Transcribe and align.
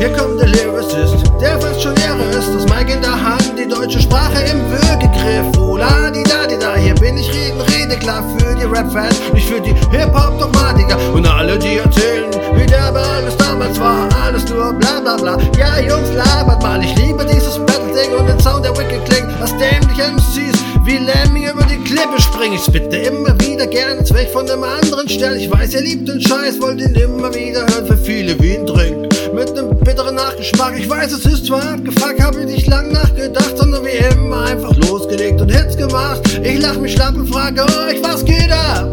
Hier 0.00 0.08
kommt 0.14 0.40
der 0.40 0.48
Lyricist, 0.48 1.30
der 1.38 1.60
fast 1.60 1.82
schon 1.82 1.94
Ehre 1.96 2.24
ist. 2.30 2.48
Das 2.54 2.64
Mike 2.64 2.90
in 2.90 3.02
der 3.02 3.22
Hand, 3.22 3.52
die 3.58 3.68
deutsche 3.68 4.00
Sprache 4.00 4.40
im 4.50 4.62
Würgegriff. 4.70 5.58
Oh 5.58 5.76
la 5.76 6.10
di 6.10 6.22
da 6.22 6.46
di 6.46 6.58
da, 6.58 6.74
hier 6.74 6.94
bin 6.94 7.18
ich 7.18 7.28
reden, 7.28 7.60
rede 7.60 7.98
klar 7.98 8.24
für 8.38 8.54
die 8.54 8.64
Rap-Fans, 8.64 9.20
nicht 9.34 9.46
für 9.46 9.60
die 9.60 9.74
Hip-Hop-Dogmatiker. 9.94 10.96
Und 11.12 11.28
alle, 11.28 11.58
die 11.58 11.76
erzählen, 11.76 12.30
wie 12.54 12.64
der 12.64 12.90
bei 12.92 13.02
alles 13.02 13.36
damals 13.36 13.78
war, 13.78 14.08
alles 14.24 14.48
nur 14.48 14.72
bla 14.72 15.00
bla 15.00 15.16
bla. 15.16 15.36
Ja, 15.58 15.78
Jungs, 15.78 16.08
labert 16.14 16.62
mal, 16.62 16.82
ich 16.82 16.96
liebe 16.96 17.22
dieses 17.26 17.58
Battle-Ding 17.58 18.16
und 18.18 18.26
den 18.26 18.40
Sound, 18.40 18.64
der 18.64 18.72
wicked 18.78 19.04
klingt. 19.04 19.38
Was 19.38 19.50
dämliche 19.58 20.10
MCs 20.12 20.64
wie 20.82 20.96
Lemmy 20.96 21.44
über 21.50 21.64
die 21.64 21.76
Klippe 21.84 22.18
springen. 22.22 22.54
Ich 22.54 22.64
spitte 22.64 22.96
immer 22.96 23.38
wieder 23.38 23.49
gern 23.70 24.00
Weg 24.10 24.28
von 24.30 24.48
einem 24.50 24.64
anderen 24.64 25.08
Stern. 25.08 25.38
Ich 25.38 25.50
weiß, 25.50 25.74
ihr 25.74 25.82
liebt 25.82 26.08
den 26.08 26.20
Scheiß, 26.20 26.60
wollt 26.60 26.80
ihn 26.80 26.94
immer 26.94 27.32
wieder 27.34 27.60
hören. 27.60 27.86
Für 27.86 27.96
viele 27.96 28.38
wie 28.40 28.56
ein 28.56 28.66
Drink 28.66 29.08
mit 29.32 29.54
nem 29.54 29.78
bitteren 29.78 30.16
Nachgeschmack. 30.16 30.78
Ich 30.78 30.90
weiß, 30.90 31.12
es 31.12 31.24
ist 31.24 31.46
zwar 31.46 31.62
abgefuckt, 31.74 32.20
hab 32.20 32.36
ich 32.36 32.46
nicht 32.46 32.66
lang 32.66 32.90
nachgedacht, 32.92 33.56
sondern 33.56 33.84
wie 33.84 34.14
immer 34.14 34.44
einfach 34.44 34.74
losgelegt 34.88 35.40
und 35.40 35.50
Hits 35.50 35.76
gemacht. 35.76 36.20
Ich 36.42 36.60
lach 36.60 36.76
mich 36.78 36.92
schlapp 36.92 37.14
und 37.14 37.28
frage 37.28 37.62
euch, 37.62 38.02
was 38.02 38.24
geht 38.24 38.50
ab? 38.50 38.88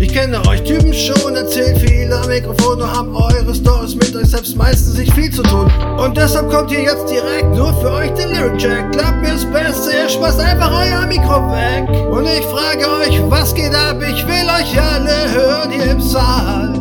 Ich 0.00 0.12
kenne 0.12 0.40
euch 0.48 0.62
Typen 0.64 0.92
schon, 0.94 1.36
erzählt 1.36 1.78
viel 1.78 2.12
am 2.12 2.26
Mikrofon 2.26 2.80
und 2.80 2.92
haben 2.92 3.14
eure 3.14 3.54
Stories 3.54 3.94
mit 3.94 4.16
euch 4.16 4.28
selbst 4.28 4.56
meistens 4.56 4.98
nicht 4.98 5.12
viel 5.12 5.30
zu 5.30 5.42
tun. 5.42 5.70
Und 5.98 6.16
deshalb 6.16 6.50
kommt 6.50 6.70
hier 6.70 6.82
jetzt 6.82 7.08
direkt 7.08 7.54
nur 7.54 7.72
für 7.80 7.92
euch 7.92 8.10
der 8.14 8.28
Lyric 8.28 8.60
Jack. 8.60 8.92
Klappt 8.92 9.20
mir's 9.20 9.44
Beste, 9.44 9.92
ihr 9.92 10.08
schmeißt 10.08 10.40
einfach 10.40 10.72
euer 10.72 11.06
Mikro 11.06 11.52
weg. 11.52 12.01
Ich 12.34 12.46
frage 12.46 12.86
euch, 13.00 13.20
was 13.30 13.54
geht 13.54 13.74
ab? 13.74 13.96
Ich 14.00 14.26
will 14.26 14.48
euch 14.48 14.80
alle 14.80 15.30
hören 15.32 15.70
hier 15.70 15.90
im 15.90 16.00
Saal. 16.00 16.72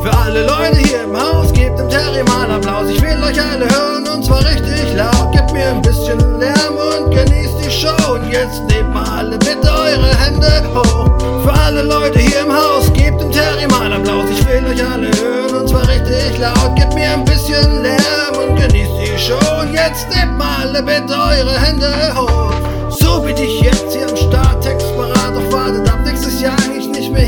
Für 0.00 0.16
alle 0.16 0.46
Leute 0.46 0.76
hier 0.76 1.02
im 1.02 1.16
Haus, 1.16 1.52
gebt 1.52 1.76
dem 1.78 1.88
Terry 1.88 2.22
mal 2.22 2.48
Applaus. 2.50 2.88
Ich 2.88 3.02
will 3.02 3.20
euch 3.24 3.40
alle 3.42 3.68
hören 3.68 4.06
und 4.06 4.24
zwar 4.24 4.44
richtig 4.44 4.94
laut. 4.94 5.32
Gebt 5.32 5.52
mir 5.52 5.70
ein 5.70 5.82
bisschen 5.82 6.18
Lärm 6.38 6.76
und 6.76 7.10
genießt 7.10 7.64
die 7.64 7.70
Show. 7.70 8.12
Und 8.12 8.30
jetzt 8.30 8.62
nehmt 8.70 8.94
mal 8.94 9.08
alle 9.08 9.36
bitte 9.38 9.68
eure 9.68 10.16
Hände 10.18 10.62
hoch. 10.72 11.42
Für 11.42 11.52
alle 11.52 11.82
Leute 11.82 12.20
hier 12.20 12.42
im 12.42 12.52
Haus, 12.52 12.92
gebt 12.92 13.20
dem 13.20 13.32
Terry 13.32 13.66
mal 13.66 13.92
Applaus. 13.92 14.30
Ich 14.30 14.46
will 14.46 14.66
euch 14.66 14.84
alle 14.84 15.10
hören 15.20 15.62
und 15.62 15.68
zwar 15.68 15.88
richtig 15.88 16.38
laut. 16.38 16.76
Gebt 16.76 16.94
mir 16.94 17.10
ein 17.10 17.24
bisschen 17.24 17.82
Lärm 17.82 18.36
und 18.38 18.56
genießt 18.56 18.92
die 19.00 19.18
Show. 19.18 19.60
Und 19.60 19.72
jetzt 19.72 20.06
nehmt 20.14 20.38
mal 20.38 20.68
alle 20.68 20.80
bitte 20.80 21.12
eure 21.12 21.60
Hände 21.60 21.92
hoch. 22.14 22.45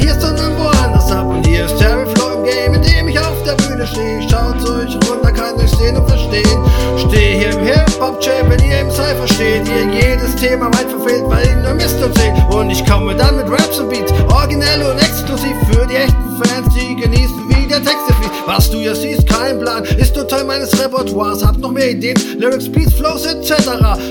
Hier, 0.09 0.20
sondern 0.20 0.56
woanders 0.59 1.11
ab. 1.12 1.27
Und 1.27 1.47
hier 1.47 1.67
ist 1.67 1.78
Terry 1.78 2.06
Flow 2.14 2.39
im 2.39 2.45
Game, 2.45 2.75
in 2.75 2.83
dem 2.83 3.09
ich 3.09 3.19
auf 3.19 3.42
der 3.45 3.55
Bühne 3.55 3.87
stehe. 3.87 4.23
Schaut 4.28 4.56
euch 4.69 4.95
runter, 5.09 5.33
kann 5.33 5.56
euch 5.56 5.70
sehen 5.70 5.97
und 5.97 6.09
verstehen. 6.09 6.59
Stehe 6.97 7.39
hier 7.39 7.50
im 7.50 7.65
Hip-Hop-Champ, 7.65 8.48
wenn 8.48 8.65
ihr 8.65 8.81
im 8.81 8.91
Cypher 8.91 9.28
steht. 9.28 9.69
Ihr 9.69 9.92
jedes 9.92 10.34
Thema 10.37 10.67
weit 10.67 10.89
verfehlt, 10.89 11.25
weil 11.28 11.47
ihr 11.47 11.56
nur 11.56 11.75
Mist 11.75 12.00
erzählt. 12.00 12.34
Und 12.50 12.70
ich 12.70 12.84
komme 12.87 13.15
dann 13.15 13.37
mit 13.37 13.50
Raps 13.50 13.78
und 13.78 13.91
Beats, 13.91 14.12
originell 14.33 14.83
und 14.91 14.98
exklusiv 14.98 15.56
für 15.70 15.87
die 15.87 15.97
echten 15.97 16.43
Fans, 16.43 16.75
die 16.75 16.97
genießen, 16.97 17.48
wie 17.48 17.67
der 17.67 17.83
Text 17.83 18.06
fließt. 18.06 18.33
Was 18.47 18.70
du 18.70 18.78
hier 18.78 18.95
siehst, 18.95 19.27
kein 19.27 19.61
Plan, 19.61 19.84
ist 19.84 20.17
nur 20.17 20.27
Teil 20.27 20.45
meines 20.45 20.72
Repertoires. 20.83 21.44
Hab 21.44 21.59
noch 21.59 21.71
mehr 21.71 21.91
Ideen, 21.91 22.16
Lyrics, 22.38 22.71
Beats, 22.71 22.94
Flows 22.94 23.27
etc. 23.27 23.53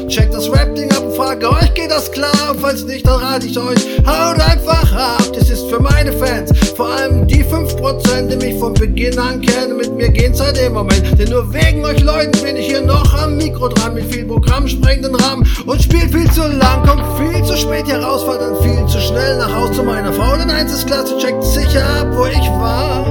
Checkt 0.07 0.33
das 0.33 0.49
Rap-Ding 0.51 0.89
und 0.95 0.96
frage 1.27 1.51
euch, 1.51 1.73
geht 1.73 1.91
das 1.91 2.09
klar? 2.11 2.55
Falls 2.61 2.85
nicht, 2.85 3.05
dann 3.05 3.19
rate 3.19 3.47
ich 3.47 3.59
euch, 3.59 3.99
haut 4.05 4.39
einfach 4.39 4.93
ab. 4.93 5.23
Das 5.33 5.49
ist 5.49 5.69
für 5.69 5.79
meine 5.79 6.13
Fans, 6.13 6.51
vor 6.75 6.87
allem 6.89 7.27
die 7.27 7.43
5%, 7.43 8.27
die 8.27 8.35
mich 8.37 8.57
von 8.57 8.73
Beginn 8.73 9.19
an 9.19 9.41
kennen. 9.41 9.75
Mit 9.75 9.93
mir 9.93 10.09
gehen 10.09 10.33
seit 10.33 10.57
dem 10.57 10.73
Moment, 10.73 11.19
denn 11.19 11.29
nur 11.29 11.53
wegen 11.53 11.83
euch 11.83 12.01
Leuten 12.01 12.31
bin 12.41 12.55
ich 12.55 12.67
hier 12.67 12.81
noch 12.81 13.13
am 13.21 13.35
Mikro 13.35 13.67
dran. 13.67 13.95
Mit 13.95 14.05
viel 14.05 14.25
Programm 14.25 14.67
sprengt 14.67 15.03
den 15.03 15.15
Rahmen 15.15 15.45
und 15.65 15.81
spielt 15.81 16.11
viel 16.11 16.31
zu 16.31 16.47
lang. 16.47 16.85
Kommt 16.85 17.03
viel 17.17 17.43
zu 17.43 17.57
spät 17.57 17.85
hier 17.85 17.99
raus, 17.99 18.25
war 18.25 18.37
dann 18.37 18.55
viel 18.61 18.85
zu 18.87 18.99
schnell 18.99 19.37
nach 19.37 19.53
Haus 19.53 19.75
zu 19.75 19.83
meiner 19.83 20.13
Frau. 20.13 20.37
Denn 20.37 20.49
eins 20.49 20.71
ist 20.71 20.87
klar, 20.87 21.05
sie 21.05 21.17
checkt 21.17 21.43
sicher 21.43 21.83
ab, 21.99 22.07
wo 22.11 22.25
ich 22.25 22.47
war. 22.51 23.05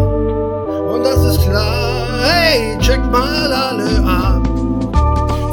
Und 0.94 1.04
das 1.04 1.22
ist 1.22 1.42
klar, 1.42 2.08
hey, 2.22 2.78
checkt 2.80 3.10
mal 3.12 3.52
alle 3.52 4.02
ab. 4.04 4.46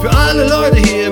Für 0.04 0.12
alle 0.18 0.48
Leute 0.50 0.78
hier 0.78 1.03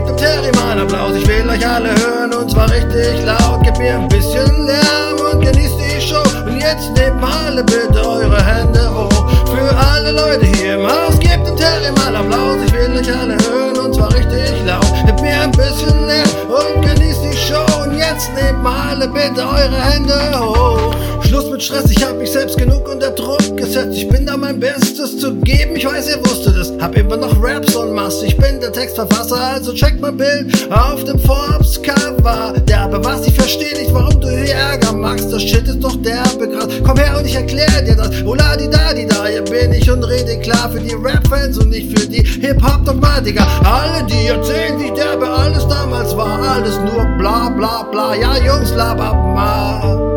gebt 0.00 0.08
dem 0.08 0.16
Terry 0.16 0.50
mal 0.56 0.78
Applaus. 0.78 1.14
Ich 1.16 1.26
will 1.26 1.48
euch 1.48 1.66
alle 1.66 1.90
hören 1.90 2.32
und 2.32 2.50
zwar 2.50 2.70
richtig 2.70 3.24
laut. 3.24 3.62
Gebt 3.62 3.78
mir 3.78 3.94
ein 3.94 4.08
bisschen 4.08 4.66
Lärm 4.66 5.32
und 5.32 5.40
genießt 5.40 5.74
die 5.78 6.00
Show. 6.00 6.22
Und 6.46 6.60
jetzt 6.60 6.90
nehmt 6.96 7.22
alle 7.22 7.62
bitte 7.64 8.06
eure 8.06 8.42
Hände 8.44 8.90
hoch. 8.94 9.30
Für 9.46 9.76
alle 9.76 10.12
Leute 10.12 10.46
hier 10.46 10.74
im 10.74 10.86
Haus, 10.86 11.18
gebt 11.18 11.46
dem 11.46 11.56
Terry 11.56 11.92
mal 11.96 12.16
Applaus. 12.16 12.58
Ich 12.66 12.72
will 12.72 12.96
euch 12.96 13.12
alle 13.14 13.36
hören 13.48 13.78
und 13.84 13.94
zwar 13.94 14.12
richtig 14.14 14.64
laut. 14.64 14.86
Gebt 15.06 15.20
mir 15.20 15.40
ein 15.40 15.52
bisschen 15.52 16.06
Lärm 16.06 16.28
und 16.48 16.82
genießt 16.82 17.20
die 17.24 17.36
Show. 17.36 17.82
Und 17.82 17.96
jetzt 17.98 18.30
nehmt 18.34 18.64
alle 18.64 19.08
bitte 19.08 19.42
eure 19.42 19.80
Hände 19.92 20.38
hoch. 20.38 20.94
Schluss 21.26 21.50
mit 21.50 21.62
Stress, 21.62 21.90
ich 21.90 22.04
hab 22.04 22.16
mich 22.16 22.32
selbst 22.32 22.56
genug 22.56 22.88
unter 22.88 23.10
Druck 23.10 23.56
gesetzt. 23.56 23.96
Ich 23.96 24.08
bin 24.08 24.26
da 24.26 24.36
mein 24.36 24.58
Bestes 24.58 25.18
zu 25.18 25.34
geben, 25.36 25.76
ich 25.76 25.86
weiß, 25.86 26.08
ihr 26.08 26.18
wusstet 26.26 26.56
es. 26.56 26.72
Hab 26.80 26.96
immer 26.96 27.16
noch 27.16 27.40
Raps 27.40 27.76
und 27.76 27.92
Mass, 27.92 28.22
ich 28.22 28.29
bin 28.29 28.29
der 28.70 28.82
Textverfasser, 28.82 29.36
also 29.36 29.72
check 29.72 30.00
mein 30.00 30.16
Bild 30.16 30.70
auf 30.70 31.02
dem 31.04 31.18
Forbes-Cover. 31.18 32.54
Der 32.68 32.82
aber 32.82 33.04
was, 33.04 33.26
ich 33.26 33.34
versteh 33.34 33.76
nicht, 33.78 33.92
warum 33.92 34.20
du 34.20 34.28
hier 34.28 34.54
Ärger 34.54 34.92
machst. 34.92 35.32
Das 35.32 35.42
Shit 35.42 35.66
ist 35.66 35.82
doch 35.82 35.96
derbe 35.96 36.48
krass. 36.48 36.68
Komm 36.84 36.96
her 36.98 37.16
und 37.18 37.26
ich 37.26 37.34
erklär 37.34 37.82
dir 37.82 37.96
das. 37.96 38.10
Oh 38.24 38.34
la 38.34 38.56
di 38.56 38.68
da 38.68 38.92
di 38.92 39.06
da, 39.06 39.26
hier 39.26 39.42
bin 39.42 39.72
ich 39.72 39.90
und 39.90 40.04
rede 40.04 40.38
klar 40.40 40.70
für 40.70 40.80
die 40.80 40.94
Rap-Fans 40.94 41.58
und 41.58 41.70
nicht 41.70 41.98
für 41.98 42.06
die 42.06 42.22
Hip-Hop-Dogmatiker. 42.22 43.46
Alle, 43.64 44.04
die 44.04 44.26
erzählen, 44.26 44.78
wie 44.78 44.92
derbe 44.92 45.28
alles 45.28 45.66
damals 45.66 46.16
war. 46.16 46.40
Alles 46.40 46.76
nur 46.76 47.04
bla 47.18 47.48
bla 47.48 47.82
bla. 47.90 48.14
Ja, 48.14 48.36
Jungs, 48.36 48.72
laber 48.74 49.14
mal. 49.14 50.10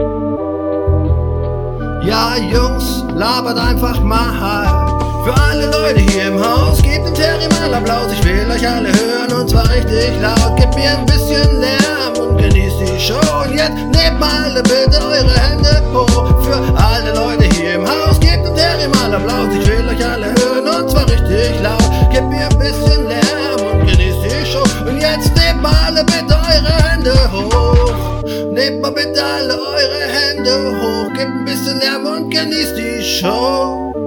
Ja, 2.06 2.36
Jungs, 2.38 3.04
labert 3.16 3.58
einfach 3.58 4.02
mal. 4.04 4.93
Für 5.24 5.34
alle 5.36 5.68
Leute 5.72 6.02
hier 6.02 6.28
im 6.28 6.38
Haus, 6.38 6.82
gebt 6.82 7.08
dem 7.08 7.14
Terry 7.14 7.48
mal 7.48 7.74
Applaus. 7.74 8.12
Ich 8.12 8.22
will 8.26 8.46
euch 8.52 8.68
alle 8.68 8.90
hören 8.92 9.32
und 9.40 9.50
zwar 9.50 9.70
richtig 9.70 10.20
laut. 10.22 10.58
Gebt 10.58 10.76
mir 10.76 10.98
ein 10.98 11.06
bisschen 11.06 11.62
Lärm 11.62 12.18
und 12.20 12.38
genießt 12.38 12.82
die 12.82 13.00
Show. 13.00 13.44
Und 13.46 13.56
jetzt 13.56 13.74
nehmt 13.74 14.20
mal 14.20 14.62
bitte 14.64 15.02
eure 15.02 15.34
Hände 15.34 15.82
hoch. 15.94 16.44
Für 16.44 16.58
alle 16.76 17.14
Leute 17.16 17.46
hier 17.56 17.76
im 17.76 17.88
Haus, 17.88 18.20
gebt 18.20 18.46
dem 18.46 18.54
Terry 18.54 18.90
mal 18.90 19.14
Applaus. 19.14 19.48
Ich 19.54 19.66
will 19.66 19.88
euch 19.88 20.06
alle 20.06 20.26
hören 20.26 20.68
und 20.68 20.92
zwar 20.92 21.10
richtig 21.10 21.62
laut. 21.62 22.12
Gebt 22.12 22.28
mir 22.28 22.50
ein 22.50 22.60
bisschen 22.60 23.08
Lärm 23.08 23.62
und 23.62 23.88
genießt 23.88 24.20
die 24.26 24.46
Show. 24.46 24.64
Und 24.86 25.00
jetzt 25.00 25.32
nehmt 25.38 25.62
mal 25.62 26.04
bitte 26.04 26.36
eure 26.36 26.74
Hände 26.84 27.14
hoch. 27.32 28.24
Nehmt 28.52 28.82
mal 28.82 28.92
bitte 28.92 29.24
alle 29.24 29.54
eure 29.54 30.02
Hände 30.02 30.52
hoch, 30.82 31.14
gebt 31.14 31.32
ein 31.32 31.46
bisschen 31.46 31.80
Lärm 31.80 32.06
und 32.08 32.30
genießt 32.30 32.76
die 32.76 33.02
Show. 33.02 34.03